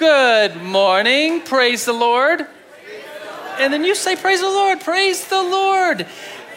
[0.00, 1.42] Good morning.
[1.42, 2.46] Praise the Lord.
[3.58, 4.80] And then you say, Praise the Lord.
[4.80, 6.06] Praise the Lord.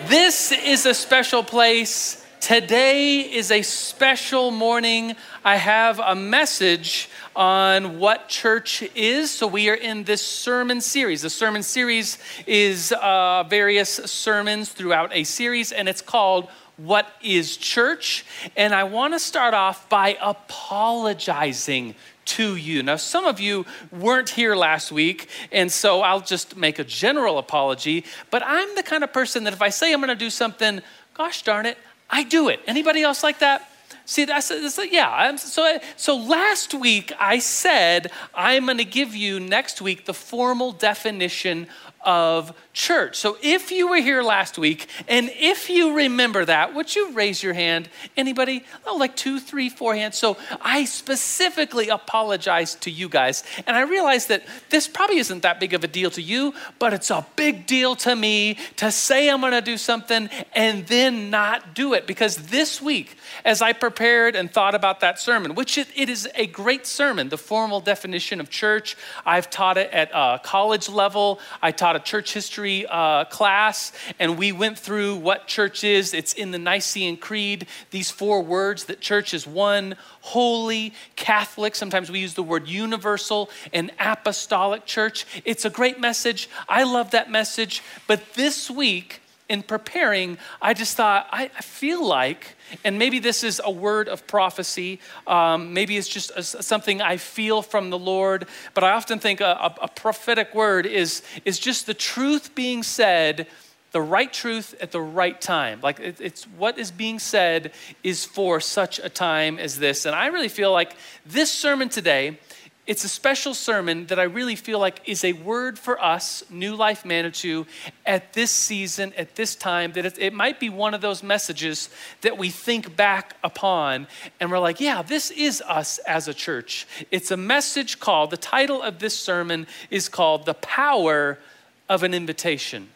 [0.06, 2.26] This is a special place.
[2.40, 5.18] Today is a special morning.
[5.44, 9.30] I have a message on what church is.
[9.30, 11.24] So, we are in this sermon series.
[11.24, 17.58] The sermon series is uh, various sermons throughout a series, and it's called What is
[17.58, 18.26] Church?
[18.56, 21.96] And I want to start off by apologizing
[22.26, 22.84] to you.
[22.84, 27.38] Now, some of you weren't here last week, and so I'll just make a general
[27.38, 28.06] apology.
[28.32, 30.82] But I'm the kind of person that if I say I'm going to do something,
[31.14, 31.78] gosh darn it,
[32.10, 32.60] I do it.
[32.68, 33.70] Anybody else like that?
[34.06, 35.36] See, that's, that's yeah.
[35.38, 40.74] So, so last week I said I'm going to give you next week the formal
[40.74, 41.68] definition
[42.04, 43.16] of church.
[43.16, 47.44] So if you were here last week and if you remember that, would you raise
[47.44, 47.90] your hand?
[48.18, 48.64] Anybody?
[48.86, 50.18] Oh, like two, three, four hands.
[50.18, 53.44] So I specifically apologize to you guys.
[53.68, 56.94] And I realize that this probably isn't that big of a deal to you, but
[56.94, 61.30] it's a big deal to me to say I'm going to do something and then
[61.30, 62.08] not do it.
[62.08, 66.28] Because this week, as I prepared and thought about that sermon, which it, it is
[66.36, 68.96] a great sermon, the formal definition of church.
[69.26, 71.40] I've taught it at a college level.
[71.62, 76.14] I taught a church history uh, class, and we went through what church is.
[76.14, 81.76] It's in the Nicene Creed, these four words that church is one, holy, Catholic.
[81.76, 85.26] Sometimes we use the word universal and apostolic church.
[85.46, 86.50] It's a great message.
[86.70, 87.82] I love that message.
[88.08, 89.22] But this week,
[89.54, 94.10] in preparing, I just thought, I, I feel like, and maybe this is a word
[94.10, 98.92] of prophecy, um, maybe it's just a, something I feel from the Lord, but I
[98.92, 103.48] often think a, a, a prophetic word is, is just the truth being said
[103.92, 105.80] the right truth at the right time.
[105.84, 107.72] Like it, it's what is being said
[108.04, 110.08] is for such a time as this.
[110.08, 110.96] And I really feel like
[111.28, 112.40] this sermon today
[112.86, 116.76] it's a special sermon that I really feel like is a word for us, New
[116.76, 117.66] Life Manitou,
[118.06, 121.90] at this season, at this time, that it, might be one of those messages
[122.22, 124.08] that we think back upon
[124.42, 126.86] and we're like, yeah, this is us as a church.
[127.10, 131.40] It's a message called, the title of this sermon is called The Power
[131.88, 132.90] of an Invitation.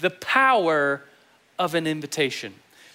[0.00, 1.02] The Power
[1.58, 2.54] of an Invitation.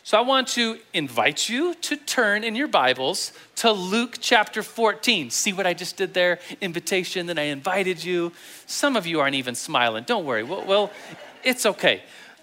[0.10, 5.30] So I want to invite you to turn in your Bibles to Luke chapter 14.
[5.30, 6.40] See what I just did there?
[6.62, 8.32] Invitation, then I invited you.
[8.66, 10.06] Some of you aren't even smiling.
[10.08, 10.42] Don't worry.
[10.42, 10.92] Well, well
[11.44, 12.02] it's okay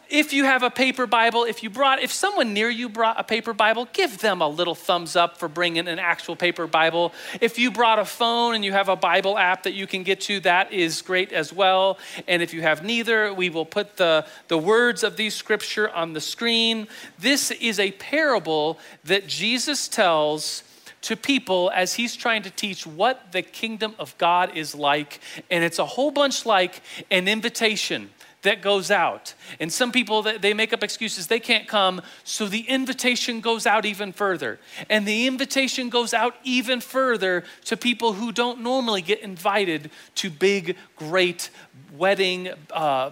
[0.09, 3.25] if you have a paper Bible, if you brought, if someone near you brought a
[3.25, 7.13] paper Bible, give them a little thumbs up for bringing an actual paper Bible.
[7.41, 10.21] If you brought a phone and you have a Bible app that you can get
[10.23, 11.99] to, that is great as well.
[12.29, 16.13] And if you have neither, we will put the, the words of these scripture on
[16.13, 16.89] the screen.
[17.19, 20.63] This is a parable that Jesus tells
[21.03, 25.21] to people as he's trying to teach what the kingdom of God is like.
[25.51, 28.11] And it's a whole bunch like an invitation
[28.47, 29.35] that goes out.
[29.61, 33.85] And some people they make up excuses they can't come, so the invitation goes out
[33.85, 34.59] even further.
[34.89, 40.31] And the invitation goes out even further to people who don't normally get invited to
[40.31, 41.51] big, great
[41.97, 43.11] wedding uh,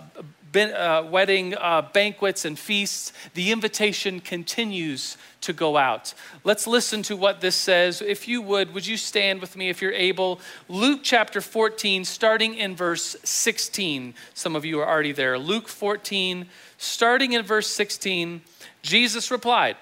[0.56, 6.14] uh, wedding uh, banquets and feasts, the invitation continues to go out.
[6.42, 8.00] Let's listen to what this says.
[8.00, 10.40] If you would, would you stand with me if you're able?
[10.68, 14.14] Luke chapter 14, starting in verse 16.
[14.32, 15.38] Some of you are already there.
[15.38, 16.46] Luke 14,
[16.78, 18.40] starting in verse 16,
[18.82, 19.76] Jesus replied,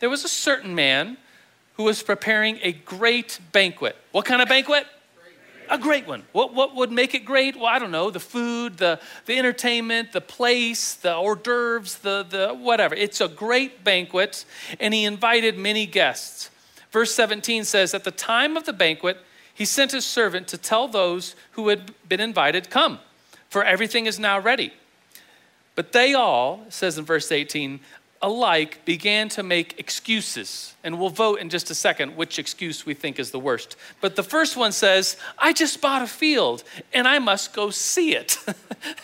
[0.00, 1.16] There was a certain man
[1.74, 3.96] who was preparing a great banquet.
[4.12, 4.86] What kind of banquet?
[5.70, 6.24] A great one.
[6.32, 7.56] What, what would make it great?
[7.56, 12.26] Well, I don't know, the food, the, the entertainment, the place, the hors d'oeuvres, the,
[12.28, 12.94] the whatever.
[12.94, 14.44] It's a great banquet,
[14.80, 16.50] and he invited many guests.
[16.90, 19.18] Verse 17 says, At the time of the banquet,
[19.52, 23.00] he sent his servant to tell those who had been invited, Come,
[23.50, 24.72] for everything is now ready.
[25.74, 27.80] But they all, says in verse 18,
[28.20, 30.74] alike began to make excuses.
[30.82, 33.76] And we'll vote in just a second which excuse we think is the worst.
[34.00, 38.14] But the first one says, I just bought a field and I must go see
[38.14, 38.38] it.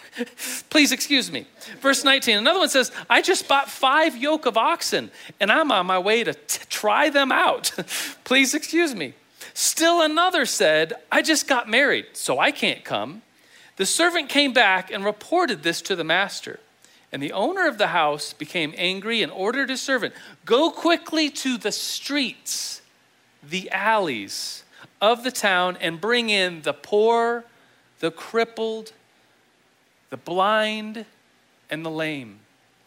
[0.70, 1.46] Please excuse me.
[1.80, 5.10] Verse 19, another one says, I just bought five yoke of oxen
[5.40, 7.72] and I'm on my way to t- try them out.
[8.24, 9.14] Please excuse me.
[9.52, 13.22] Still another said, I just got married, so I can't come.
[13.76, 16.60] The servant came back and reported this to the master.
[17.14, 20.14] And the owner of the house became angry and ordered his servant,
[20.44, 22.82] Go quickly to the streets,
[23.40, 24.64] the alleys
[25.00, 27.44] of the town, and bring in the poor,
[28.00, 28.94] the crippled,
[30.10, 31.06] the blind,
[31.70, 32.40] and the lame.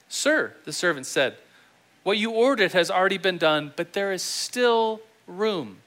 [0.09, 1.37] Sir, the servant said,
[2.03, 5.77] What you ordered has already been done, but there is still room.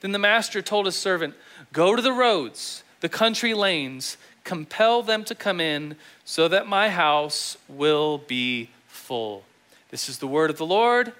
[0.00, 1.34] Then the master told his servant,
[1.74, 6.88] Go to the roads the country lanes, compel them to come in, so that my
[6.88, 9.44] house will be full.
[9.90, 11.12] This is the word of the Lord.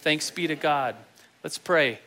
[0.00, 0.96] Thanks be to God.
[1.42, 2.00] Let's pray.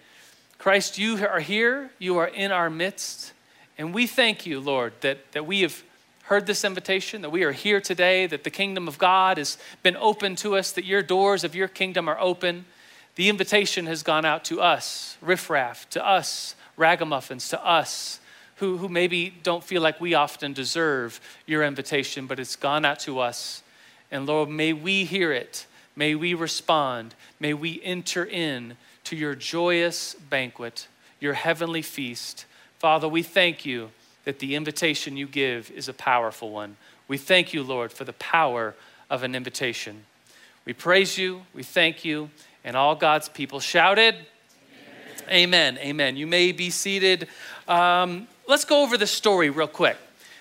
[0.58, 3.34] Christ, you are here, you are in our midst,
[3.78, 5.84] and we thank you, Lord, that, that we have
[6.24, 9.98] heard this invitation, that we are here today, that the kingdom of God has been
[9.98, 12.66] open to us, that your doors of your kingdom are open.
[13.16, 18.20] The invitation has gone out to us, riffraff, to us, ragamuffins, to us,
[18.58, 23.00] who, who maybe don't feel like we often deserve your invitation, but it's gone out
[23.02, 23.64] to us.
[24.12, 25.66] And Lord, may we hear it.
[25.96, 27.16] May we respond.
[27.40, 30.88] May we enter in to your joyous banquet,
[31.20, 32.46] your heavenly feast.
[32.80, 33.92] Father, we thank you
[34.26, 36.78] that the invitation you give is a powerful one.
[37.08, 38.76] We thank you, Lord, for the power
[39.10, 40.06] of an invitation.
[40.66, 42.30] We praise you, we thank you,
[42.64, 44.16] and all God's people shouted,
[45.30, 45.78] Amen.
[45.78, 46.18] Amen.
[46.18, 47.28] You may be seated.
[47.68, 49.98] Um, let's go over the story real quick.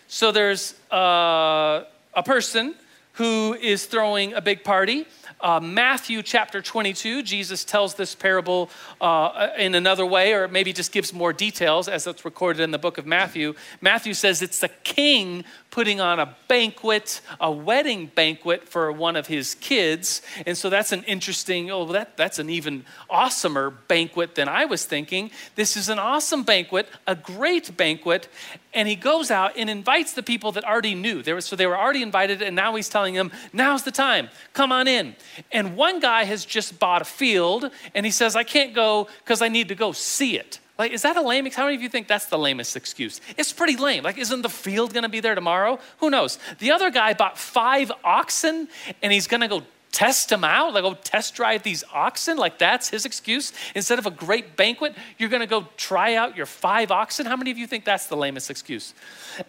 [0.09, 1.85] So there's uh,
[2.15, 2.75] a person
[3.15, 5.07] who is throwing a big party
[5.43, 8.71] uh, Matthew chapter 22, Jesus tells this parable
[9.01, 12.79] uh, in another way, or maybe just gives more details as it's recorded in the
[12.79, 13.55] book of Matthew.
[13.81, 19.27] Matthew says it's the king putting on a banquet, a wedding banquet for one of
[19.27, 20.21] his kids.
[20.47, 24.85] And so that's an interesting, oh, that, that's an even awesomer banquet than I was
[24.85, 25.31] thinking.
[25.57, 28.29] This is an awesome banquet, a great banquet.
[28.75, 31.23] And he goes out and invites the people that already knew.
[31.23, 34.29] There was, so they were already invited, and now he's telling them, now's the time,
[34.53, 35.17] come on in.
[35.51, 39.41] And one guy has just bought a field, and he says, I can't go because
[39.41, 40.61] I need to go see it.
[40.79, 41.51] Like, is that a lame?
[41.51, 43.21] How many of you think that's the lamest excuse?
[43.37, 44.05] It's pretty lame.
[44.05, 45.79] Like, isn't the field to be there tomorrow?
[45.99, 46.39] Who knows?
[46.59, 48.69] The other guy bought five oxen
[49.03, 52.39] and he's to go test them out, like go test drive these oxen.
[52.39, 53.53] Like that's his excuse.
[53.75, 57.27] Instead of a great banquet, you're to go try out your five oxen.
[57.27, 58.95] How many of you think that's the lamest excuse?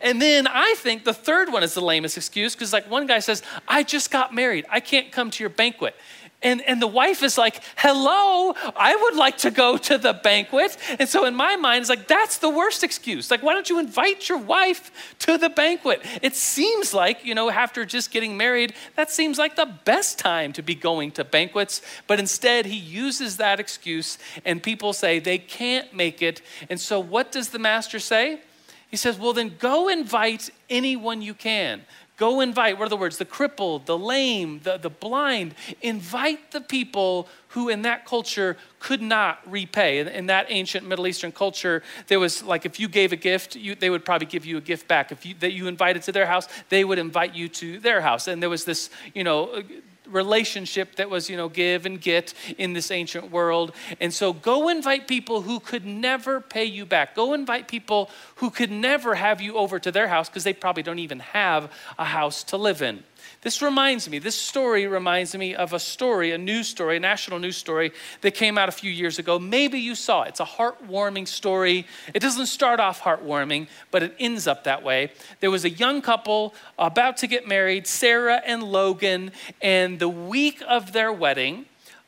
[0.01, 3.19] And then I think the third one is the lamest excuse because, like, one guy
[3.19, 4.65] says, I just got married.
[4.69, 5.95] I can't come to your banquet.
[6.43, 10.77] And, and the wife is like, hello, I would like to go to the banquet.
[10.99, 13.31] And so in my mind, it's like, that's the worst excuse.
[13.31, 16.01] Like, why don't you invite your wife to the banquet?
[16.21, 20.51] It seems like, you know, after just getting married, that seems like the best time
[20.53, 21.81] to be going to banquets.
[22.07, 26.41] But instead, he uses that excuse, and people say they can't make it.
[26.69, 28.41] And so what does the master say?
[28.89, 31.81] He says, well, then go invite anyone you can.
[32.23, 33.17] Go invite, what are the words?
[33.17, 35.55] The crippled, the lame, the, the blind.
[35.81, 39.99] Invite the people who in that culture could not repay.
[39.99, 43.57] In, in, that ancient Middle Eastern culture, there was like if you gave a gift,
[43.57, 45.11] you, they would probably give you a gift back.
[45.11, 48.29] If you, that you invited to their house, they would invite you to their house.
[48.29, 49.61] And there was this, you know,
[50.07, 53.73] relationship that was, you know, give and get in this ancient world.
[53.99, 57.15] And so go invite people who could never pay you back.
[57.15, 60.83] Go invite people who could never have you over to their house because they probably
[60.83, 63.03] don't even have a house to live in.
[63.41, 67.39] This reminds me, this story reminds me of a story, a news story, a national
[67.39, 67.91] news story
[68.21, 69.37] that came out a few years ago.
[69.39, 70.29] Maybe you saw it.
[70.29, 71.85] It's a heartwarming story.
[72.13, 75.11] It doesn't start off heartwarming, but it ends up that way.
[75.39, 79.31] There was a young couple about to get married, Sarah and Logan,
[79.61, 81.65] and the week of their wedding,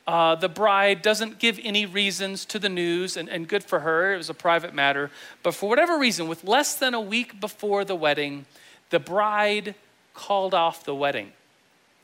[0.08, 4.14] uh, the bride doesn't give any reasons to the news, and, and good for her.
[4.14, 5.10] It was a private matter.
[5.42, 8.46] But for whatever reason, with less than a week before the wedding,
[8.92, 9.74] the bride
[10.16, 11.32] called off the wedding.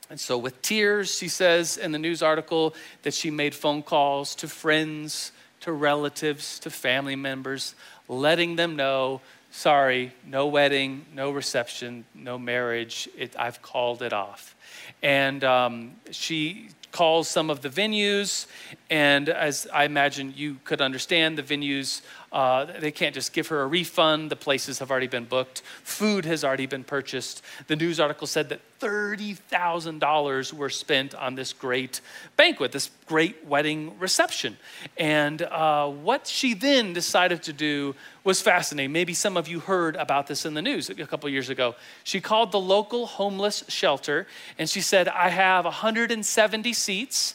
[0.08, 4.34] And so, with tears, she says in the news article that she made phone calls
[4.36, 7.74] to friends, to relatives, to family members,
[8.08, 9.20] letting them know
[9.52, 13.08] sorry, no wedding, no reception, no marriage.
[13.16, 14.56] It, I've called it off.
[15.02, 18.46] And um, she calls some of the venues,
[18.90, 23.60] and as I imagine you could understand, the venues uh, they can't just give her
[23.62, 24.30] a refund.
[24.30, 25.60] The places have already been booked.
[25.82, 27.42] Food has already been purchased.
[27.66, 32.00] The news article said that $30,000 were spent on this great
[32.36, 34.56] banquet, this great wedding reception.
[34.96, 38.92] And uh, what she then decided to do was fascinating.
[38.92, 41.74] Maybe some of you heard about this in the news a couple years ago.
[42.04, 44.26] She called the local homeless shelter
[44.58, 47.34] and she said, I have 170 seats.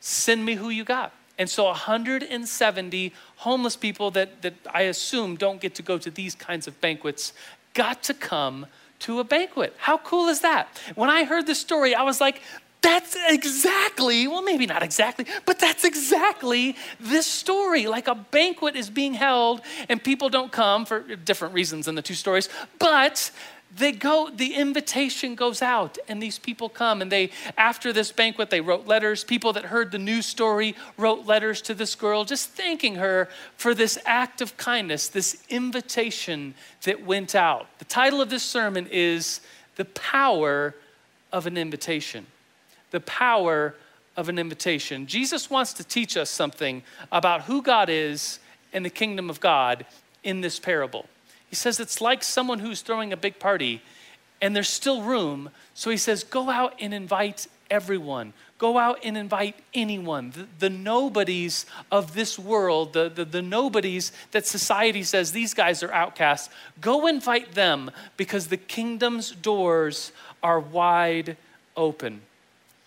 [0.00, 1.12] Send me who you got.
[1.38, 6.34] And so 170 homeless people that, that I assume don't get to go to these
[6.34, 7.32] kinds of banquets
[7.74, 8.66] got to come
[9.00, 9.74] to a banquet.
[9.78, 10.68] How cool is that?
[10.94, 12.42] When I heard this story, I was like,
[12.80, 17.86] That's exactly, well, maybe not exactly, but that's exactly this story.
[17.88, 22.02] Like a banquet is being held, and people don't come for different reasons in the
[22.02, 23.32] two stories, but
[23.76, 28.50] they go the invitation goes out and these people come and they after this banquet
[28.50, 29.24] they wrote letters.
[29.24, 33.74] People that heard the news story wrote letters to this girl just thanking her for
[33.74, 37.66] this act of kindness this invitation that went out.
[37.78, 39.40] The title of this sermon is
[39.76, 40.74] the power
[41.30, 42.26] of an invitation.
[42.90, 43.74] The power
[44.16, 45.06] of an invitation.
[45.06, 46.82] Jesus wants to teach us something
[47.12, 48.38] about who god is
[48.72, 49.84] and the kingdom of god
[50.24, 51.06] in this parable
[51.48, 53.82] he says it's like someone who's throwing a big party
[54.40, 55.50] and there's still room.
[55.74, 58.32] So he says, go out and invite everyone.
[58.58, 60.32] Go out and invite anyone.
[60.32, 65.82] The, the nobodies of this world, the, the, the nobodies that society says these guys
[65.82, 66.50] are outcasts,
[66.80, 70.12] go invite them because the kingdom's doors
[70.42, 71.36] are wide
[71.76, 72.20] open.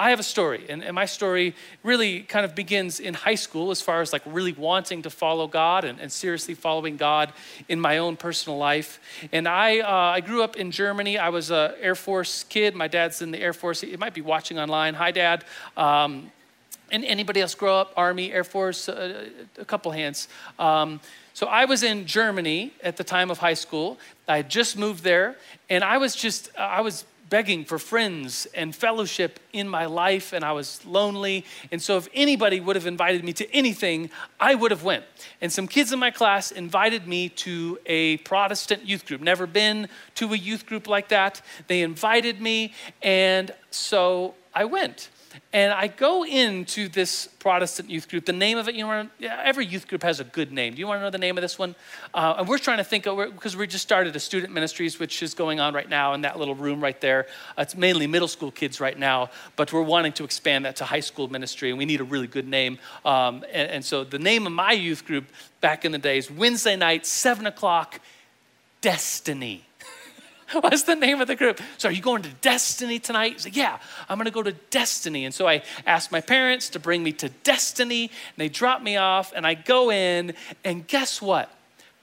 [0.00, 3.70] I have a story, and, and, my story really kind of begins in high school
[3.70, 7.34] as far as like really wanting to follow God and, and seriously following God
[7.68, 8.98] in my own personal life.
[9.30, 11.18] And I, uh, I grew up in Germany.
[11.18, 12.74] I was an Air Force kid.
[12.74, 13.82] My dad's in the Air Force.
[13.82, 14.94] He might be watching online.
[14.94, 15.44] Hi, Dad.
[15.76, 16.32] Um,
[16.90, 17.92] and anybody else grow up?
[17.94, 19.28] Army, Air Force, uh,
[19.58, 20.28] a couple hands.
[20.58, 21.00] Um,
[21.34, 23.98] so I was in Germany at the time of high school.
[24.26, 25.36] I had just moved there,
[25.68, 30.44] and I was just, I was begging for friends and fellowship in my life and
[30.44, 31.44] I was lonely.
[31.72, 35.04] And so if anybody would have invited me to anything, I would have went.
[35.40, 39.20] And some kids in my class invited me to a Protestant youth group.
[39.20, 41.40] Never been to a youth group like that.
[41.68, 45.08] They invited me and so I went.
[45.52, 48.24] And I go into this Protestant youth group.
[48.24, 50.74] The name of it, you know, every youth group has a good name.
[50.74, 51.74] Do you want to know the name of this one?
[52.14, 55.22] Uh, and we're trying to think of because we just started a student ministries, which
[55.22, 57.26] is going on right now in that little room right there.
[57.58, 60.84] Uh, it's mainly middle school kids right now, but we're wanting to expand that to
[60.84, 62.78] high school ministry, and we need a really good name.
[63.04, 65.26] Um, and, and so the name of my youth group
[65.60, 68.00] back in the days, Wednesday night, seven o'clock,
[68.80, 69.64] Destiny.
[70.60, 71.60] What's the name of the group?
[71.78, 73.34] So, are you going to Destiny tonight?
[73.34, 73.78] He's like, Yeah,
[74.08, 75.24] I'm going to go to Destiny.
[75.24, 78.96] And so I asked my parents to bring me to Destiny, and they drop me
[78.96, 81.54] off, and I go in, and guess what?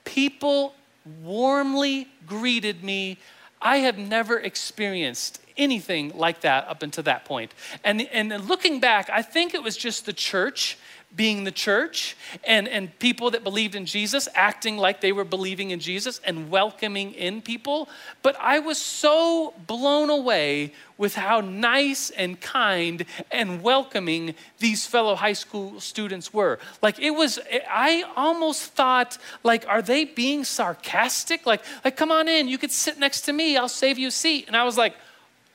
[0.05, 0.73] People
[1.21, 3.17] warmly greeted me.
[3.61, 7.53] I have never experienced anything like that up until that point.
[7.83, 10.77] And, and looking back, I think it was just the church
[11.15, 15.71] being the church and, and people that believed in Jesus acting like they were believing
[15.71, 17.89] in Jesus and welcoming in people.
[18.21, 25.15] But I was so blown away with how nice and kind and welcoming these fellow
[25.15, 26.59] high school students were.
[26.81, 31.45] Like it was, I almost thought, like, are they being sarcastic?
[31.45, 34.11] Like, like, come on in, you could sit next to me, I'll save you a
[34.11, 34.47] seat.
[34.47, 34.93] And I was like,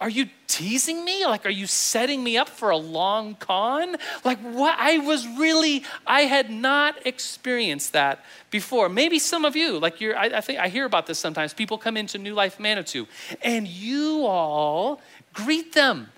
[0.02, 1.25] are you teasing me?
[1.25, 3.97] Like, are you setting me up for a long con?
[4.25, 4.75] Like, what?
[4.76, 8.88] I was really, I had not experienced that before.
[8.88, 11.54] Maybe some of you, like, you're, I, I think I hear about this sometimes.
[11.54, 13.06] People come into New Life Manitou,
[13.42, 15.00] and you all
[15.32, 16.09] greet them.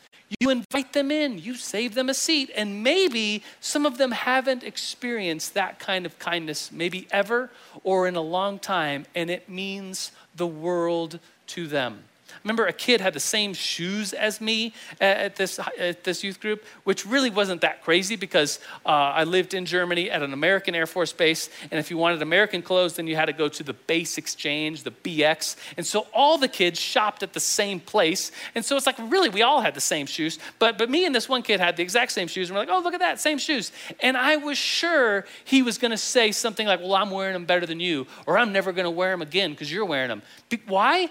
[0.41, 4.65] You invite them in, you save them a seat, and maybe some of them haven't
[4.65, 7.51] experienced that kind of kindness, maybe ever
[7.83, 12.05] or in a long time, and it means the world to them.
[12.43, 16.65] Remember a kid had the same shoes as me at, this, at this youth group,
[16.85, 20.87] which really wasn't that crazy because uh, I lived in Germany at an American Air
[20.87, 21.49] Force base.
[21.71, 24.83] And if you wanted American clothes, then you had to go to the base exchange,
[24.83, 25.57] the BX.
[25.77, 28.33] And so all the kids shopped at the same place.
[28.55, 30.39] And so it's like, really, we all had the same shoes.
[30.59, 32.49] But, but me and this one kid had the exact same shoes.
[32.49, 33.73] And we're like, oh, look at that, same shoes.
[34.01, 37.45] And I was sure he was going to say something like, well, I'm wearing them
[37.45, 40.23] better than you, or I'm never going to wear them again because you're wearing them.
[40.67, 41.09] Why?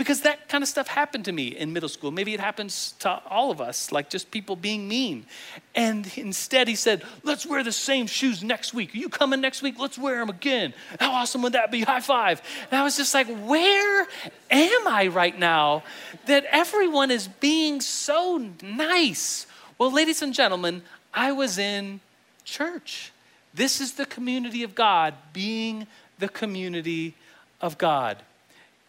[0.00, 2.10] Because that kind of stuff happened to me in middle school.
[2.10, 5.26] Maybe it happens to all of us, like just people being mean.
[5.74, 8.94] And instead, he said, Let's wear the same shoes next week.
[8.94, 9.78] Are you coming next week?
[9.78, 10.72] Let's wear them again.
[10.98, 11.82] How awesome would that be?
[11.82, 12.40] High five.
[12.70, 14.08] And I was just like, Where
[14.50, 15.82] am I right now
[16.24, 19.46] that everyone is being so nice?
[19.76, 20.80] Well, ladies and gentlemen,
[21.12, 22.00] I was in
[22.44, 23.12] church.
[23.52, 25.86] This is the community of God being
[26.18, 27.16] the community
[27.60, 28.16] of God.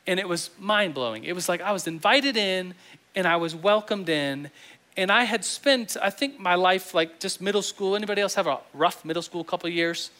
[0.07, 1.23] And it was mind blowing.
[1.23, 2.73] It was like I was invited in
[3.15, 4.49] and I was welcomed in.
[4.97, 7.95] And I had spent, I think, my life like just middle school.
[7.95, 10.11] Anybody else have a rough middle school couple years?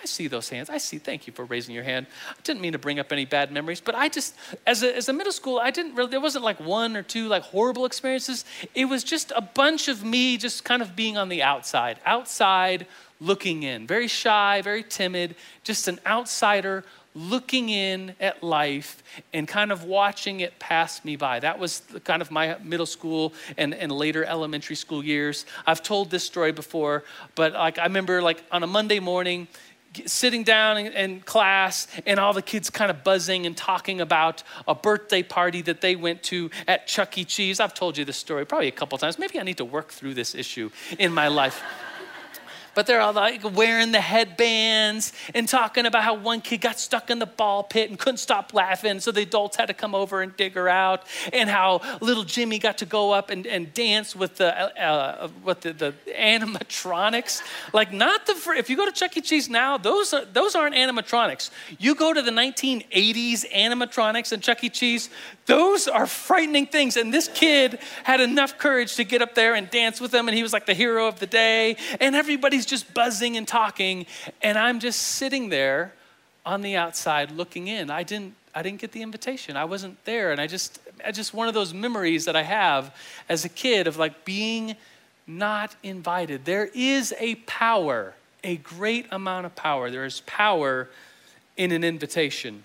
[0.00, 0.70] I see those hands.
[0.70, 0.98] I see.
[0.98, 2.06] Thank you for raising your hand.
[2.30, 5.08] I didn't mean to bring up any bad memories, but I just, as a, as
[5.08, 8.44] a middle school, I didn't really, there wasn't like one or two like horrible experiences.
[8.74, 12.86] It was just a bunch of me just kind of being on the outside, outside
[13.20, 16.84] looking in, very shy, very timid, just an outsider
[17.18, 21.40] looking in at life and kind of watching it pass me by.
[21.40, 25.44] That was kind of my middle school and, and later elementary school years.
[25.66, 29.48] I've told this story before, but like I remember like on a Monday morning,
[30.06, 34.42] sitting down in, in, class and all the kids kind of buzzing and talking about
[34.68, 37.24] a birthday party that they went to at Chuck E.
[37.24, 37.58] Cheese.
[37.58, 39.18] I've told you this story probably a couple times.
[39.18, 41.64] Maybe I need to work through this issue in my life
[42.78, 47.10] but they're all like wearing the headbands and talking about how one kid got stuck
[47.10, 50.22] in the ball pit and couldn't stop laughing, so the adults had to come over
[50.22, 54.14] and dig her out, and how little Jimmy got to go up and, and dance
[54.14, 57.42] with the uh, with the, the animatronics.
[57.72, 59.22] Like not the if you go to Chuck E.
[59.22, 61.50] Cheese now, those are those aren't animatronics.
[61.80, 64.68] You go to the 1980s animatronics and Chuck E.
[64.68, 65.10] Cheese,
[65.46, 66.96] those are frightening things.
[66.96, 70.36] And this kid had enough courage to get up there and dance with them, and
[70.36, 74.06] he was like the hero of the day, and everybody's just buzzing and talking,
[74.42, 75.92] and I'm just sitting there
[76.46, 77.90] on the outside looking in.
[77.90, 79.56] I didn't I didn't get the invitation.
[79.56, 80.32] I wasn't there.
[80.32, 82.94] And I just I just one of those memories that I have
[83.28, 84.74] as a kid of like being
[85.26, 86.44] not invited.
[86.44, 89.90] There is a power, a great amount of power.
[89.90, 90.88] There is power
[91.56, 92.64] in an invitation.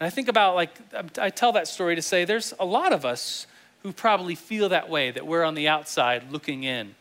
[0.00, 2.92] And I think about like um, I tell that story to say there's a lot
[2.92, 3.46] of us
[3.82, 6.94] who probably feel that way, that we're on the outside looking in.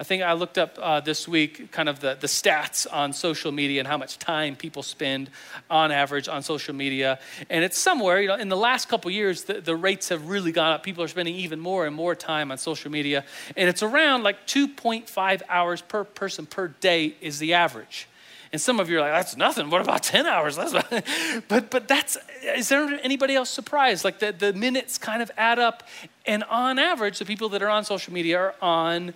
[0.00, 3.50] I think I looked up uh, this week kind of the, the stats on social
[3.50, 5.28] media and how much time people spend
[5.68, 7.18] on average on social media.
[7.50, 10.52] And it's somewhere, you know, in the last couple years, the, the rates have really
[10.52, 10.84] gone up.
[10.84, 13.24] People are spending even more and more time on social media.
[13.56, 18.08] And it's around like 2.5 hours per person per day is the average.
[18.52, 19.68] And some of you are like, that's nothing.
[19.68, 20.58] What about 10 hours?
[21.48, 22.16] But but that's
[22.56, 24.04] is there anybody else surprised?
[24.04, 25.82] Like the, the minutes kind of add up.
[26.24, 29.12] And on average, the people that are on social media are on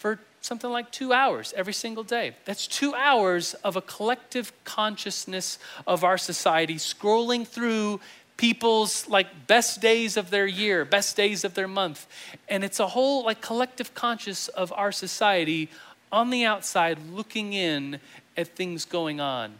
[0.00, 2.34] for something like two hours every single day.
[2.46, 8.00] That's two hours of a collective consciousness of our society scrolling through
[8.38, 12.06] people's like best days of their year, best days of their month.
[12.48, 15.68] And it's a whole like collective conscious of our society
[16.10, 18.00] on the outside looking in
[18.38, 19.52] at things going on.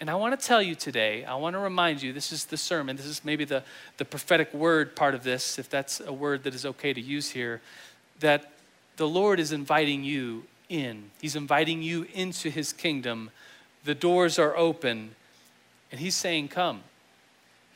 [0.00, 2.56] And I want to tell you today, I want to remind you, this is the
[2.56, 3.62] sermon, this is maybe the,
[3.98, 7.30] the prophetic word part of this, if that's a word that is okay to use
[7.30, 7.60] here,
[8.18, 8.50] that
[8.96, 11.10] the Lord is inviting you in.
[11.20, 13.30] He's inviting you into his kingdom.
[13.84, 15.14] The doors are open,
[15.90, 16.82] and he's saying, Come.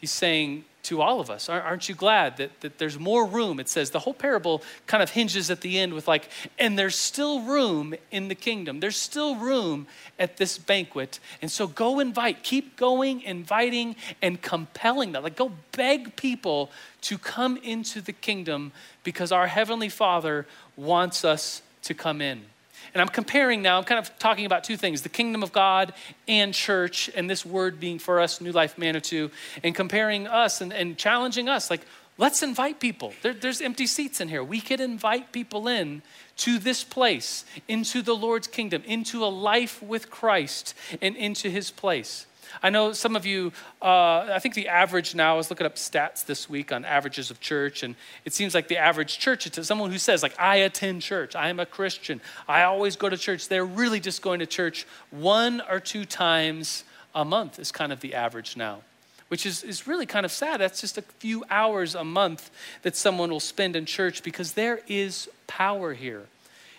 [0.01, 3.61] He's saying to all of us, Aren't you glad that, that there's more room?
[3.61, 6.97] It says the whole parable kind of hinges at the end with, like, and there's
[6.97, 8.81] still room in the kingdom.
[8.81, 9.87] There's still room
[10.19, 11.21] at this banquet.
[11.43, 15.23] And so go invite, keep going, inviting, and compelling them.
[15.23, 16.71] Like, go beg people
[17.03, 18.73] to come into the kingdom
[19.05, 22.47] because our Heavenly Father wants us to come in.
[22.95, 25.93] And I'm comparing now, I'm kind of talking about two things the kingdom of God
[26.27, 29.31] and church, and this word being for us, New Life Manitou,
[29.63, 31.71] and comparing us and, and challenging us.
[31.71, 31.83] Like,
[32.17, 33.13] let's invite people.
[33.23, 34.43] There, there's empty seats in here.
[34.43, 36.03] We could invite people in
[36.39, 41.71] to this place, into the Lord's kingdom, into a life with Christ, and into his
[41.71, 42.27] place.
[42.63, 45.77] I know some of you, uh, I think the average now, I was looking up
[45.77, 49.67] stats this week on averages of church, and it seems like the average church, it's
[49.67, 53.17] someone who says, like, I attend church, I am a Christian, I always go to
[53.17, 53.49] church.
[53.49, 56.85] They're really just going to church one or two times
[57.15, 58.83] a month, is kind of the average now.
[59.29, 60.61] which is, is really kind of sad.
[60.61, 62.51] That's just a few hours a month
[62.83, 66.25] that someone will spend in church because there is power here.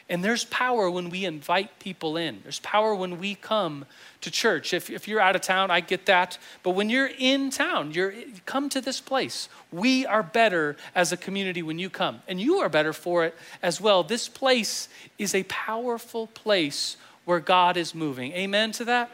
[0.10, 2.39] And there's power when we invite people in.
[2.41, 3.86] There's power when we come
[4.22, 4.74] to church.
[4.74, 6.39] If, if you're out of town, I get that.
[6.63, 8.13] But when you're in town, you're,
[8.48, 9.50] come to this place.
[9.72, 12.22] We are better as a community when you come.
[12.28, 14.04] And you are better for it as well.
[14.04, 18.32] This place is a powerful place where God is moving.
[18.32, 19.12] Amen to that?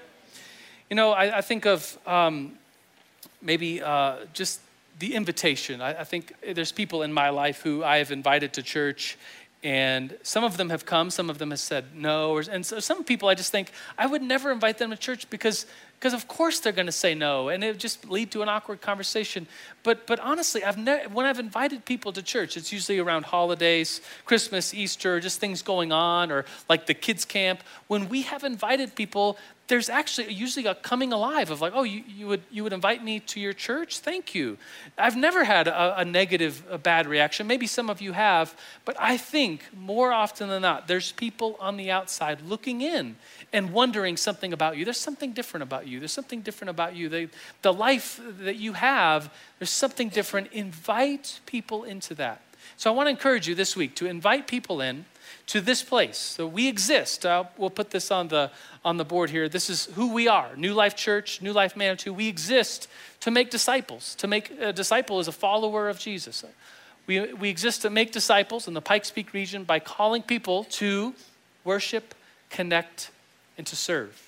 [0.89, 2.53] You know, I, I think of um,
[3.41, 4.61] maybe uh, just
[4.99, 5.81] the invitation.
[5.81, 9.17] I, I think there's people in my life who I have invited to church
[9.63, 12.37] and some of them have come, some of them have said no.
[12.37, 15.65] And so some people I just think I would never invite them to church because,
[16.05, 18.79] because of course they're going to say no, and it just lead to an awkward
[18.79, 19.47] conversation.
[19.81, 24.01] But, but honestly, I've ne- when I've invited people to church, it's usually around holidays,
[24.23, 27.63] Christmas, Easter, just things going on, or like the kids' camp.
[27.87, 32.03] When we have invited people, there's actually usually a coming alive of like, oh, you,
[32.07, 33.97] you, would, you would invite me to your church?
[33.97, 34.59] Thank you.
[34.97, 37.47] I've never had a, a negative, a bad reaction.
[37.47, 41.77] Maybe some of you have, but I think more often than not, there's people on
[41.77, 43.15] the outside looking in
[43.55, 44.83] and wondering something about you.
[44.83, 45.99] There's something different about you.
[45.99, 47.07] There's something different about you.
[47.07, 47.29] The,
[47.61, 50.51] the life that you have, there's something different.
[50.51, 52.41] Invite people into that.
[52.75, 55.05] So I want to encourage you this week to invite people in
[55.47, 56.17] to this place.
[56.17, 57.25] So we exist.
[57.25, 58.51] Uh, we'll put this on the
[58.83, 59.47] on the board here.
[59.47, 60.49] This is who we are.
[60.57, 62.13] New Life Church, New Life Manitou.
[62.13, 62.87] We exist
[63.21, 64.15] to make disciples.
[64.15, 66.43] To make a disciple is a follower of Jesus.
[67.07, 71.13] We, we exist to make disciples in the Pikes Peak region by calling people to
[71.63, 72.13] worship,
[72.49, 73.11] connect,
[73.57, 74.25] and to serve.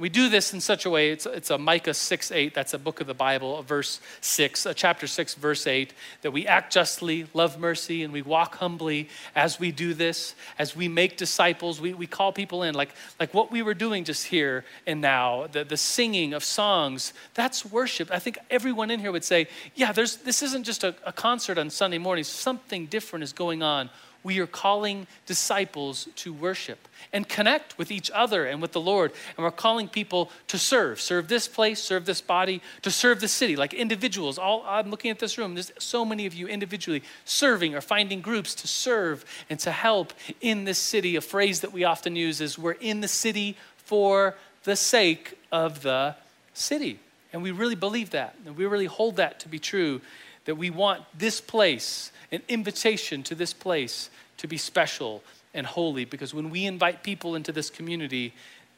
[0.00, 2.78] We do this in such a way, it's, it's a Micah 6 8, that's a
[2.78, 5.92] book of the Bible, a verse 6, a chapter 6, verse 8,
[6.22, 10.76] that we act justly, love mercy, and we walk humbly as we do this, as
[10.76, 11.80] we make disciples.
[11.80, 15.48] We, we call people in, like, like what we were doing just here and now,
[15.50, 18.08] the, the singing of songs, that's worship.
[18.12, 21.58] I think everyone in here would say, yeah, there's, this isn't just a, a concert
[21.58, 23.90] on Sunday mornings, something different is going on
[24.28, 29.10] we are calling disciples to worship and connect with each other and with the Lord.
[29.34, 33.26] And we're calling people to serve, serve this place, serve this body, to serve the
[33.28, 34.36] city, like individuals.
[34.36, 38.20] All I'm looking at this room, there's so many of you individually serving or finding
[38.20, 40.12] groups to serve and to help
[40.42, 41.16] in this city.
[41.16, 45.80] A phrase that we often use is we're in the city for the sake of
[45.80, 46.14] the
[46.52, 47.00] city.
[47.32, 48.34] And we really believe that.
[48.44, 50.02] And we really hold that to be true
[50.44, 55.22] that we want this place an invitation to this place to be special
[55.54, 58.34] and holy because when we invite people into this community,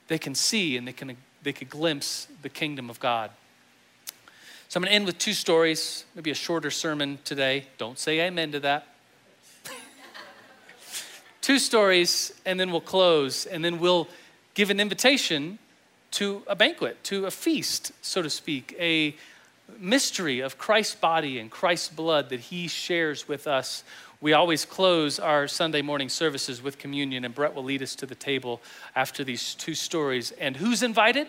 [0.09, 3.31] they can see and they can, they can glimpse the kingdom of God.
[4.69, 7.67] So I'm going to end with two stories, maybe a shorter sermon today.
[7.77, 8.87] Don't say amen to that.
[11.41, 14.07] two stories, and then we'll close, and then we'll
[14.55, 15.59] give an invitation
[16.13, 19.17] to a banquet, to a feast, so to speak, a
[19.79, 23.85] mystery of Christ's body and Christ's blood that he shares with us.
[24.21, 28.07] We always close our Sunday morning services with communion, and Brett will lead us to
[28.07, 28.61] the table
[28.95, 30.33] after these two stories.
[30.33, 31.27] And who's invited?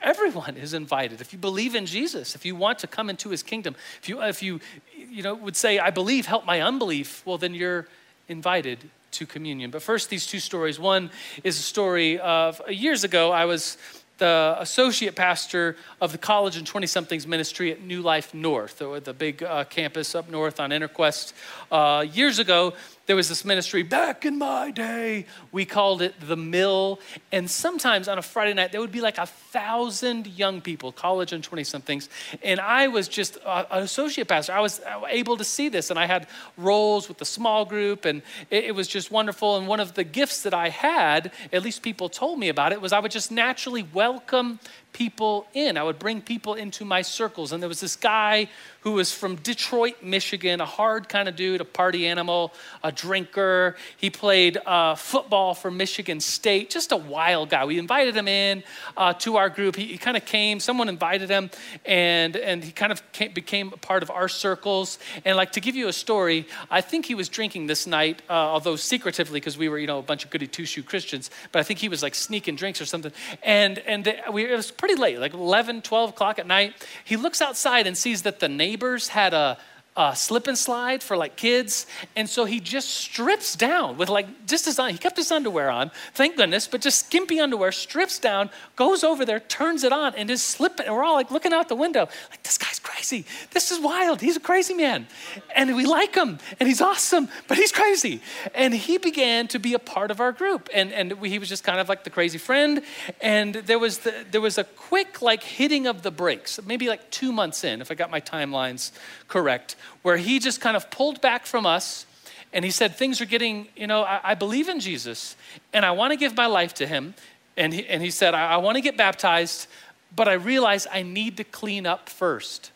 [0.00, 1.20] Everyone is invited.
[1.20, 4.22] If you believe in Jesus, if you want to come into his kingdom, if you,
[4.22, 4.60] if you,
[4.96, 7.86] you know, would say, I believe, help my unbelief, well, then you're
[8.28, 8.78] invited
[9.12, 9.70] to communion.
[9.70, 10.78] But first, these two stories.
[10.78, 11.10] One
[11.44, 13.76] is a story of uh, years ago, I was
[14.22, 19.12] the associate pastor of the college and 20 somethings ministry at New Life North, the
[19.12, 21.32] big uh, campus up north on Interquest.
[21.72, 22.72] Uh, years ago,
[23.12, 25.26] there was this ministry back in my day.
[25.50, 26.98] We called it the Mill.
[27.30, 31.34] And sometimes on a Friday night, there would be like a thousand young people, college
[31.34, 32.08] and 20 somethings.
[32.42, 34.54] And I was just an associate pastor.
[34.54, 35.90] I was able to see this.
[35.90, 38.06] And I had roles with the small group.
[38.06, 39.58] And it was just wonderful.
[39.58, 42.80] And one of the gifts that I had, at least people told me about it,
[42.80, 44.58] was I would just naturally welcome
[44.92, 45.76] people in.
[45.76, 47.52] I would bring people into my circles.
[47.52, 48.48] And there was this guy
[48.80, 52.52] who was from Detroit, Michigan, a hard kind of dude, a party animal,
[52.82, 53.76] a drinker.
[53.96, 57.64] He played uh, football for Michigan State, just a wild guy.
[57.64, 58.64] We invited him in
[58.96, 59.76] uh, to our group.
[59.76, 61.50] He, he kind of came, someone invited him,
[61.86, 64.98] and, and he kind of came, became a part of our circles.
[65.24, 68.32] And like to give you a story, I think he was drinking this night, uh,
[68.32, 71.60] although secretively, because we were, you know, a bunch of goody two shoe Christians, but
[71.60, 73.12] I think he was like sneaking drinks or something.
[73.44, 76.74] And, and we, it was pretty late, like 11, 12 o'clock at night.
[77.04, 79.56] He looks outside and sees that the neighbors had a,
[79.96, 81.86] a slip and slide for like kids.
[82.16, 85.92] And so he just strips down with like just his, he kept his underwear on,
[86.14, 90.28] thank goodness, but just skimpy underwear, strips down, goes over there, turns it on, and
[90.28, 90.86] is slipping.
[90.86, 92.71] And we're all like looking out the window, like, this guy's
[93.02, 93.26] crazy.
[93.50, 94.20] This is wild.
[94.20, 95.08] He's a crazy man.
[95.56, 98.20] And we like him, and he's awesome, but he's crazy.
[98.54, 100.68] And he began to be a part of our group.
[100.72, 102.82] And, and we, he was just kind of like the crazy friend.
[103.20, 107.10] And there was, the, there was a quick, like, hitting of the brakes, maybe like
[107.10, 108.92] two months in, if I got my timelines
[109.26, 112.06] correct, where he just kind of pulled back from us.
[112.52, 115.34] And he said, Things are getting, you know, I, I believe in Jesus,
[115.72, 117.14] and I want to give my life to him.
[117.56, 119.66] And he, and he said, I, I want to get baptized,
[120.14, 122.70] but I realize I need to clean up first.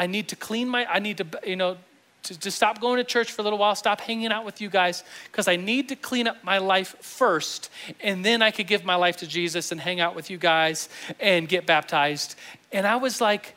[0.00, 1.76] I need to clean my, I need to, you know,
[2.22, 4.70] to, to stop going to church for a little while, stop hanging out with you
[4.70, 8.82] guys, because I need to clean up my life first, and then I could give
[8.82, 10.88] my life to Jesus and hang out with you guys
[11.20, 12.34] and get baptized.
[12.72, 13.54] And I was like,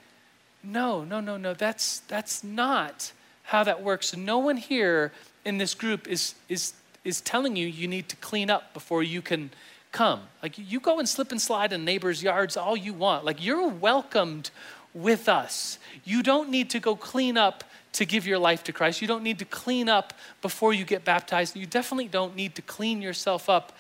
[0.62, 4.16] no, no, no, no, that's, that's not how that works.
[4.16, 5.14] No one here
[5.46, 6.74] in this group is, is,
[7.06, 9.50] is telling you you need to clean up before you can
[9.94, 10.24] come.
[10.42, 13.24] Like you go and slip and slide in neighbors' yards all you want.
[13.24, 14.52] Like you're welcomed
[14.94, 15.80] with us.
[16.04, 19.02] You don't need to go clean up to give your life to Christ.
[19.02, 21.56] You don't need to clean up before you get baptized.
[21.56, 23.74] You definitely don't need to clean yourself up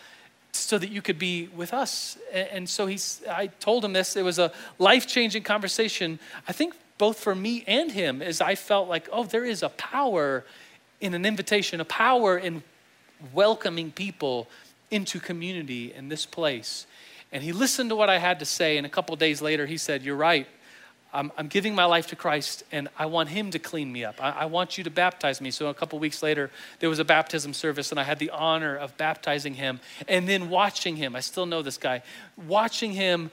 [0.52, 2.17] so that you could be with us.
[2.32, 4.15] And so he's I told him this.
[4.15, 6.19] It was a life-changing conversation.
[6.47, 9.69] I think both for me and him as I felt like, oh, there is a
[9.69, 10.45] power
[11.02, 12.63] in an invitation, a power in
[13.34, 14.47] welcoming people
[14.91, 16.86] into community in this place.
[17.32, 19.78] And he listened to what I had to say, and a couple days later, he
[19.78, 20.47] said, You're right.
[21.13, 24.15] I'm, I'm, giving my life to Christ, and I want Him to clean me up.
[24.19, 25.52] I, I want you to baptize me.
[25.52, 26.49] So, a couple weeks later,
[26.80, 30.49] there was a baptism service, and I had the honor of baptizing him and then
[30.49, 31.15] watching him.
[31.15, 32.02] I still know this guy,
[32.47, 33.32] watching him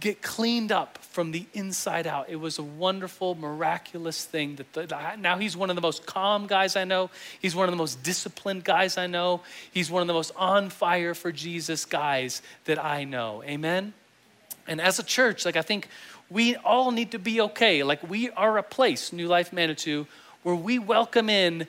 [0.00, 2.28] get cleaned up from the inside out.
[2.28, 4.56] It was a wonderful, miraculous thing.
[4.56, 7.10] That the, now he's one of the most calm guys I know.
[7.40, 9.40] He's one of the most disciplined guys I know.
[9.72, 13.42] He's one of the most on fire for Jesus guys that I know.
[13.44, 13.94] Amen.
[14.66, 15.88] And as a church, like I think
[16.30, 17.82] we all need to be okay.
[17.82, 20.06] Like we are a place, New Life Manitou,
[20.42, 21.66] where we welcome in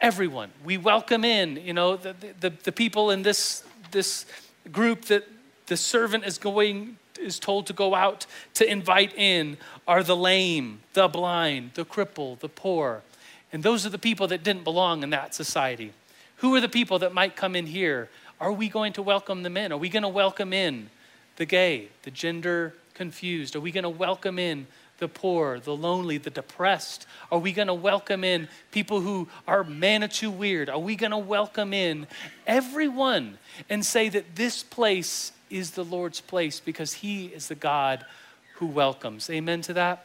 [0.00, 0.50] everyone.
[0.64, 4.26] We welcome in, you know, the, the, the people in this this
[4.70, 5.26] group that
[5.66, 10.80] the servant is going is told to go out to invite in are the lame,
[10.92, 13.02] the blind, the crippled, the poor.
[13.52, 15.92] And those are the people that didn't belong in that society.
[16.36, 18.08] Who are the people that might come in here?
[18.40, 19.72] Are we going to welcome them in?
[19.72, 20.90] Are we going to welcome in
[21.38, 23.56] the gay, the gender confused?
[23.56, 24.66] Are we going to welcome in
[24.98, 27.06] the poor, the lonely, the depressed?
[27.30, 30.68] Are we going to welcome in people who are Manitou weird?
[30.68, 32.08] Are we going to welcome in
[32.46, 33.38] everyone
[33.70, 38.04] and say that this place is the Lord's place because He is the God
[38.56, 39.30] who welcomes.
[39.30, 40.04] Amen to that?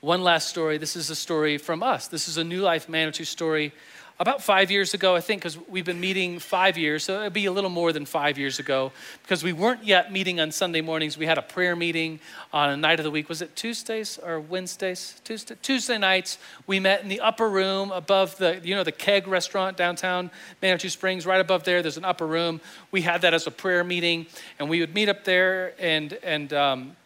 [0.00, 0.78] One last story.
[0.78, 2.08] This is a story from us.
[2.08, 3.72] This is a New Life Manitou story
[4.20, 7.46] about five years ago, I think, because we've been meeting five years, so it'd be
[7.46, 8.90] a little more than five years ago,
[9.22, 11.16] because we weren't yet meeting on Sunday mornings.
[11.16, 12.18] We had a prayer meeting
[12.52, 13.28] on a night of the week.
[13.28, 15.20] Was it Tuesdays or Wednesdays?
[15.22, 16.38] Tuesday, Tuesday nights.
[16.66, 20.88] We met in the upper room above the, you know, the Keg restaurant downtown Manitou
[20.88, 21.24] Springs.
[21.24, 22.60] Right above there, there's an upper room.
[22.90, 24.26] We had that as a prayer meeting,
[24.58, 26.52] and we would meet up there and and.
[26.52, 26.96] Um,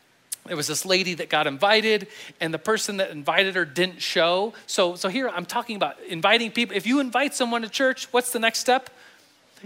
[0.46, 2.09] there was this lady that got invited
[2.40, 4.52] and the person that invited her didn't show.
[4.66, 6.76] So so here i'm talking about inviting people.
[6.76, 8.90] If you invite someone to church what's the next step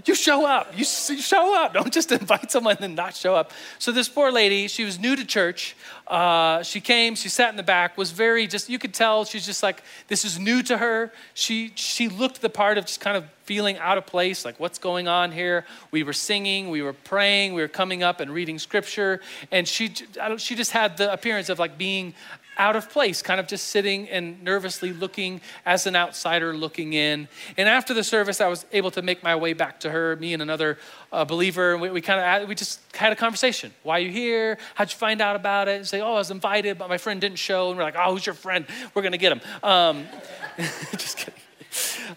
[0.05, 0.77] you show up.
[0.77, 1.75] You, show up.
[1.75, 3.53] Don't just invite someone and not show up.
[3.79, 5.77] So this poor lady she was new to church.
[6.07, 9.47] Uh, she came she sat in the back was very just you could tell she's
[9.47, 11.13] just like this is new to her.
[11.35, 14.79] She she looked the part of just kind of feeling out of place, like what's
[14.79, 15.65] going on here.
[15.93, 19.21] We were singing, we were praying, we were coming up and reading scripture,
[19.53, 19.95] and she,
[20.39, 22.13] she just had the appearance of like being
[22.59, 27.29] out of place, kind of just sitting and nervously looking as an outsider looking in.
[27.57, 30.33] And after the service, I was able to make my way back to her, me
[30.33, 30.79] and another
[31.13, 33.73] uh, believer, and we, we kind of we just had a conversation.
[33.83, 34.59] Why are you here?
[34.75, 35.77] How'd you find out about it?
[35.77, 37.69] And say, oh, I was invited, but my friend didn't show.
[37.69, 38.67] And we're like, oh, who's your friend?
[38.95, 39.41] We're gonna get him.
[39.63, 40.07] Um,
[40.93, 41.35] just kidding.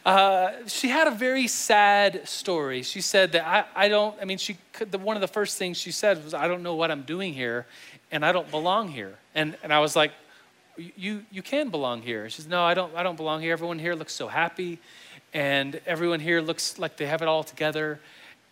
[0.05, 2.81] Uh, she had a very sad story.
[2.83, 5.57] She said that I, I don't, I mean, she could, the, one of the first
[5.57, 7.65] things she said was, I don't know what I'm doing here
[8.11, 9.17] and I don't belong here.
[9.35, 10.11] And, and I was like,
[10.95, 12.29] you, you can belong here.
[12.29, 13.53] She says, no, I don't, I don't belong here.
[13.53, 14.79] Everyone here looks so happy
[15.33, 17.99] and everyone here looks like they have it all together.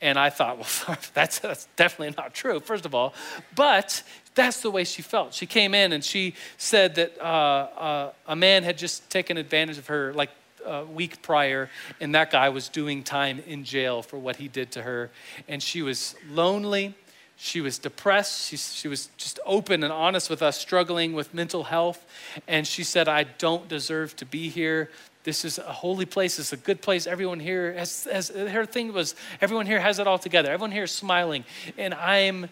[0.02, 3.14] And I thought, well, that's, that's definitely not true, first of all.
[3.56, 4.04] But
[4.36, 5.34] that's the way she felt.
[5.34, 9.78] She came in and she said that uh, uh, a man had just taken advantage
[9.78, 10.30] of her, like
[10.66, 11.70] a week prior,
[12.02, 15.10] and that guy was doing time in jail for what he did to her.
[15.48, 16.94] And she was lonely.
[17.40, 18.48] She was depressed.
[18.48, 22.04] She, she was just open and honest with us, struggling with mental health.
[22.48, 24.90] And she said, I don't deserve to be here.
[25.24, 26.40] This is a holy place.
[26.40, 27.06] It's a good place.
[27.06, 30.50] Everyone here has, has her thing was everyone here has it all together.
[30.50, 31.44] Everyone here is smiling.
[31.78, 32.50] And I'm,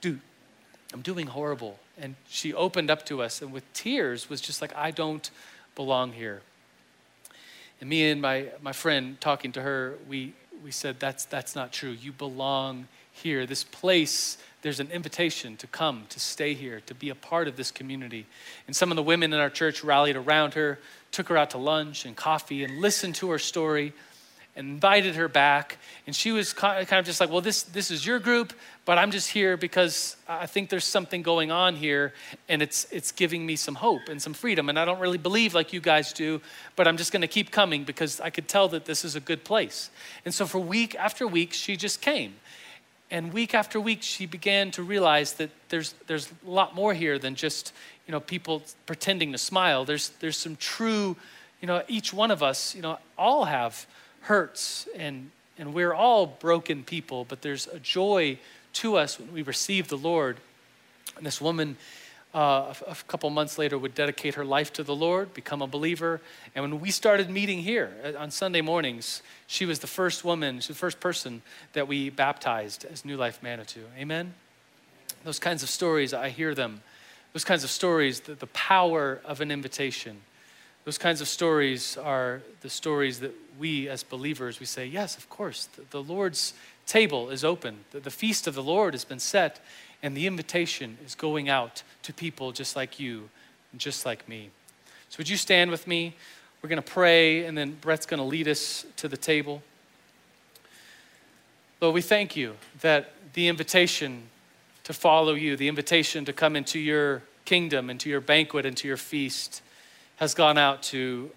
[0.00, 0.20] dude,
[0.92, 1.78] I'm doing horrible.
[1.96, 5.30] And she opened up to us and with tears was just like, I don't
[5.76, 6.42] belong here.
[7.80, 10.32] And me and my, my friend talking to her, we,
[10.64, 11.90] we said, that's, that's not true.
[11.90, 13.46] You belong here.
[13.46, 17.56] This place, there's an invitation to come, to stay here, to be a part of
[17.56, 18.26] this community.
[18.66, 20.78] And some of the women in our church rallied around her,
[21.10, 23.94] took her out to lunch and coffee, and listened to her story
[24.56, 25.78] and invited her back.
[26.06, 28.52] And she was kind of just like, well, this, this is your group,
[28.84, 32.12] but I'm just here because I think there's something going on here
[32.48, 34.68] and it's, it's giving me some hope and some freedom.
[34.68, 36.40] And I don't really believe like you guys do,
[36.76, 39.20] but I'm just going to keep coming because I could tell that this is a
[39.20, 39.90] good place.
[40.24, 42.34] And so for week after week, she just came.
[43.10, 47.18] And week after week, she began to realize that there's, there's a lot more here
[47.18, 47.72] than just,
[48.06, 49.84] you know, people pretending to smile.
[49.84, 51.16] There's, there's some true,
[51.60, 53.86] you know, each one of us, you know, all have
[54.22, 58.38] hurts and, and we're all broken people, but there's a joy
[58.74, 60.38] to us when we receive the Lord.
[61.16, 61.76] And this woman,
[62.34, 66.20] uh, a, couple months later, would dedicate her life to the Lord, become a believer.
[66.54, 70.56] And when we started meeting here uh, on Sunday mornings, she was the first woman,
[70.56, 71.42] she was the first person
[71.74, 73.84] that we baptized as New Life Manitou.
[73.96, 74.34] Amen?
[75.22, 76.82] Those kinds of stories, I hear them.
[77.32, 80.20] Those kinds of stories, the, the power of an invitation.
[80.84, 85.30] Those kinds of stories are the stories that we as believers, we say, yes, of
[85.30, 86.52] course, the, the Lord's
[86.86, 87.84] table is open.
[87.92, 89.60] The, the feast of the Lord has been set,
[90.04, 93.30] and the invitation is going out to people just like you
[93.72, 94.50] and just like me.
[95.08, 96.14] So would you stand with me?
[96.60, 99.62] We're going to pray, and then Brett's going to lead us to the table.
[101.80, 104.24] Lord, we thank you that the invitation
[104.84, 108.98] to follow you, the invitation to come into your kingdom, into your banquet, into your
[108.98, 109.62] feast,
[110.16, 111.30] has gone out to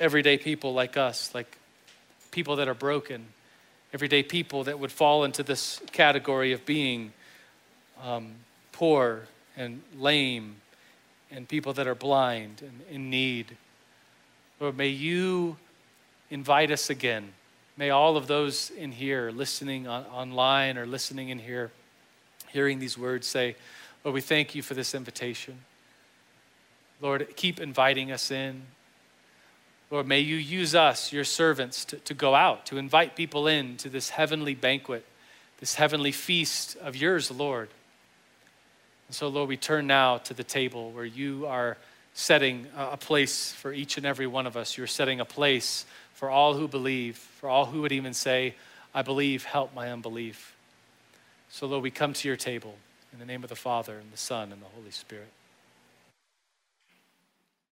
[0.00, 1.56] everyday people like us, like
[2.32, 3.26] people that are broken,
[3.94, 7.12] everyday people that would fall into this category of being
[8.02, 8.32] um,
[8.72, 9.22] poor
[9.56, 10.56] and lame
[11.30, 13.56] and people that are blind and in need.
[14.60, 15.56] Lord, may you
[16.30, 17.32] invite us again.
[17.76, 21.70] May all of those in here, listening on, online or listening in here,
[22.48, 23.56] hearing these words say,
[24.04, 25.58] Lord, we thank you for this invitation.
[27.00, 28.62] Lord, keep inviting us in.
[29.90, 33.76] Lord, may you use us, your servants, to, to go out, to invite people in
[33.78, 35.04] to this heavenly banquet,
[35.60, 37.68] this heavenly feast of yours, Lord.
[39.08, 41.76] And so, Lord, we turn now to the table where you are
[42.12, 44.76] setting a place for each and every one of us.
[44.76, 48.54] You're setting a place for all who believe, for all who would even say,
[48.94, 50.54] I believe, help my unbelief.
[51.50, 52.74] So, Lord, we come to your table
[53.12, 55.32] in the name of the Father, and the Son, and the Holy Spirit.